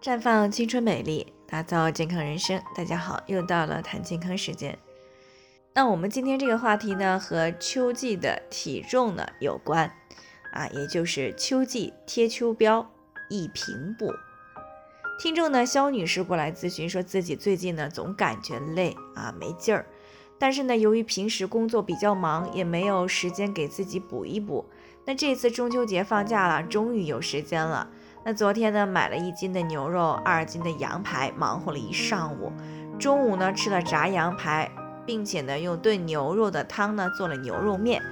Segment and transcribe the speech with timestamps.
[0.00, 2.62] 绽放青春美丽，打造健康人生。
[2.72, 4.78] 大家好，又到了谈健康时间。
[5.74, 9.92] 那我们今天这个话题呢，和秋季的体重呢有关
[10.52, 12.86] 啊，也就是秋季贴秋膘
[13.28, 14.14] 易平补。
[15.18, 19.84] 听众呢，肖女士过来咨询，说自己最近呢总感觉累啊，没劲儿，
[20.38, 24.64] 但是呢，由于平时工作比较忙，也没有时间给自己补一补。
[25.06, 27.90] 那这次中秋节放假了，终于有时间了。
[28.28, 32.52] 那昨天呢，买了一斤的牛肉，二斤的羊排，忙活了一上午。
[32.98, 34.70] 中午呢，吃了炸羊排，
[35.06, 38.02] 并且呢，用炖牛肉的汤呢做了牛肉面。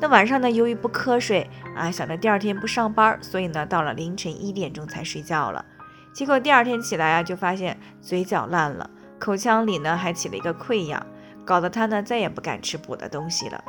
[0.00, 5.64] 那晚上呢，由于不瞌睡啊，想着第二天不上班，所以呢，到了凌晨一点钟才睡觉了。
[6.12, 8.90] 结果第二天起来啊，就发现嘴角烂了，
[9.20, 11.00] 口腔里呢还起了一个溃疡，
[11.44, 13.62] 搞得他呢再也不敢吃补的东西了。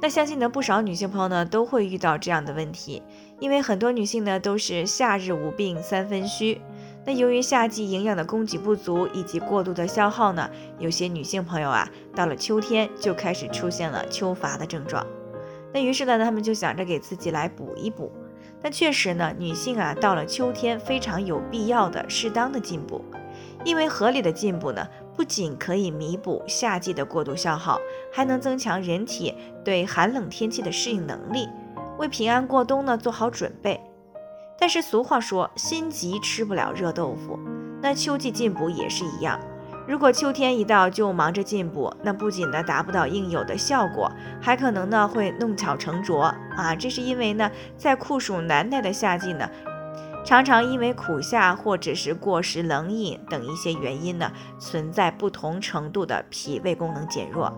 [0.00, 3.02] 那相信呢，不少女性朋友呢都会遇到这样的问题，
[3.40, 6.60] 因为很多女性呢都是夏日无病三分虚。
[7.04, 15.06] 那由于夏季营养的供给不足以及过度的消耗呢，有些女性朋友啊，到了秋天就开始出现了秋乏的症状。
[15.72, 18.12] 那于是呢，她们就想着给自己来补一补。
[18.62, 23.02] 那确实呢，女性啊，到了秋天非常有必要的适当的进补，
[23.64, 24.86] 因为合理的进补呢。
[25.16, 27.80] 不仅可以弥补夏季的过度消耗，
[28.16, 31.46] 还能增强人体对寒冷天气的适应能力，
[31.98, 33.78] 为平安过冬呢做好准备。
[34.58, 37.38] 但是俗话说，心急吃不了热豆腐。
[37.82, 39.38] 那秋季进补也是一样，
[39.86, 46.22] 如果秋天一到就忙着进补，那不仅呢达不到应有的效果，还可能呢会弄巧成拙
[46.56, 46.74] 啊！
[46.74, 49.46] 这是因为呢，在酷暑难耐的夏季呢。
[50.24, 57.52] 常常因为苦夏或者是过食冷饮等一些原因呢，存在不同程度的脾胃功能减弱。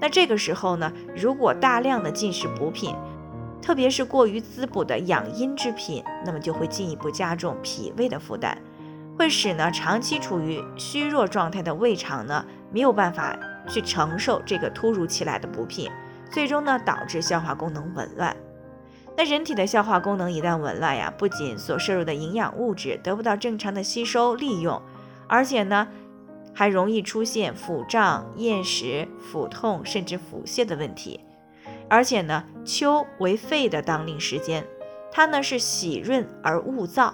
[0.00, 2.94] 那这个时候呢，如果大量的进食补品，
[3.60, 8.56] 特别是过于滋补的养阴之品，那么就会进一步加重脾胃的负担，
[9.18, 13.36] 会使呢长期处于虚弱状态的胃肠呢没有办法
[13.68, 15.90] 去承受这个突如其来的补品，
[16.30, 18.36] 最终呢导致消化功能紊乱。
[19.16, 24.80] 那人体的消化功能一旦紊乱呀，不仅所摄入的营养物质得不到正常的吸收利用，
[25.26, 25.88] 而且呢，
[26.58, 31.20] 还容易出现腹胀、厌食、腹痛，甚至腹泻的问题。
[31.88, 34.66] 而且呢，秋为肺的当令时间，
[35.12, 37.12] 它呢是喜润而恶燥，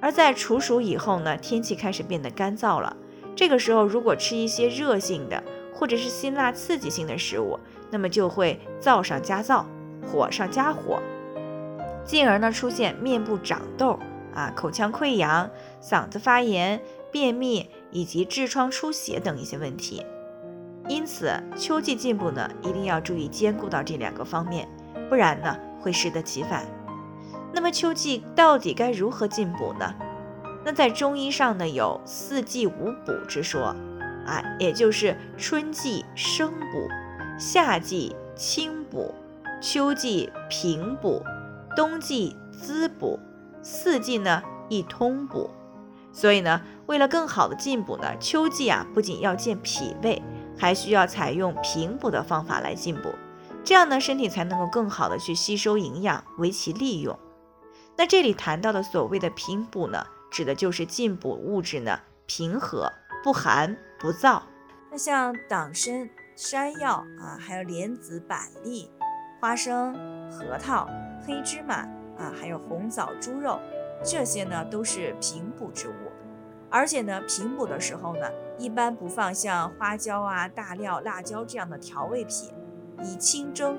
[0.00, 2.96] 而在处暑以后呢，天气开始变得干燥了。
[3.34, 5.42] 这个时候，如果吃一些热性的
[5.74, 7.58] 或者是辛辣刺激性的食物，
[7.90, 9.64] 那么就会燥上加燥，
[10.06, 11.02] 火上加火。
[12.04, 13.98] 进而呢，出现面部长痘
[14.32, 15.50] 啊、口腔溃疡、
[15.82, 16.80] 嗓子发炎、
[17.10, 20.04] 便秘以及痔疮出血等一些问题。
[20.88, 24.68] 因此，秋季进补呢，一定要注意兼顾到这两个方面，
[25.08, 26.64] 不然呢，会适得其反。
[27.52, 29.94] 那么，秋季到底该如何进补呢？
[30.64, 33.74] 那在中医上呢，有四季五补之说
[34.26, 36.88] 啊，也就是春季生补、
[37.38, 39.14] 夏季清补、
[39.60, 41.22] 秋季平补。
[41.76, 43.20] 冬季滋补，
[43.62, 45.48] 四季呢一通补，
[46.12, 50.22] 所以呢，为了更好的进补呢，秋季啊不仅要健脾胃，
[50.58, 53.14] 还需要采用平补的方法来进补，
[53.62, 57.18] 这样呢，身体才能够更好的去吸收营养，为其利用。
[57.94, 62.90] 那这里谈到的所谓的平补呢，指的就是进补物质呢平和
[63.22, 64.40] 不寒不燥。
[64.90, 68.90] 那像党参、山药啊，还有莲子、板栗。
[69.40, 69.94] 花生、
[70.32, 70.88] 核桃、
[71.24, 71.74] 黑芝麻
[72.16, 73.60] 啊，还有红枣、猪肉，
[74.02, 75.92] 这些呢都是平补之物。
[76.70, 82.50] 而且呢，平补的时候呢，一般不放像花椒啊、大料、辣椒这样的调味品，
[83.02, 83.78] 以清蒸、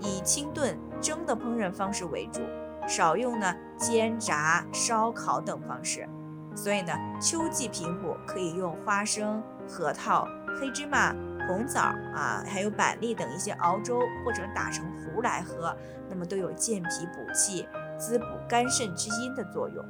[0.00, 2.40] 以清炖、蒸的烹饪方式为主，
[2.88, 6.08] 少用呢煎、炸、烧烤等方式。
[6.54, 10.28] 所以呢，秋季平补可以用花生、核桃、
[10.60, 11.14] 黑芝麻。
[11.46, 11.78] 红枣
[12.14, 15.76] 啊，还有板栗等一些熬粥或者打成糊来喝，
[16.08, 17.68] 那么都有健脾补气、
[17.98, 19.84] 滋补肝肾之阴的作用。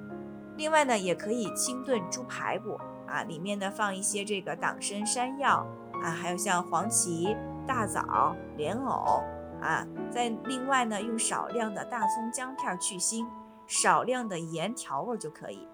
[0.56, 5.67] 另外呢，也可以清炖猪排骨啊，里面呢放一些这个党参、山药
[6.03, 7.37] 啊，还有像黄芪、
[7.67, 9.23] 大枣、莲藕
[9.61, 13.27] 啊，再另外呢用少量的大葱、姜片去腥，
[13.67, 15.67] 少量的盐调味就可以。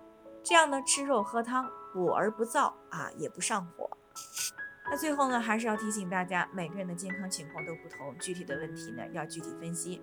[0.43, 3.91] 这样呢吃肉喝汤，补而不燥啊，也不上火。
[4.91, 10.03] 那最后呢，还是要提醒大家，每个人的健康情况都不同，具体的问题呢要具体分析。